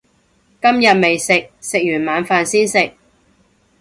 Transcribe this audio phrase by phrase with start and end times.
[0.59, 2.95] 今日未食，食完晚飯先食